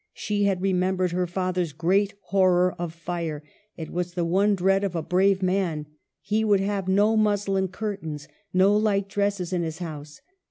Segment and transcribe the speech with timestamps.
[0.13, 3.43] She had remembered her father's great horror of fire;
[3.77, 5.85] it was the one dread of a brave man;
[6.21, 10.21] he would have no muslin curtains, no light dresses in his house.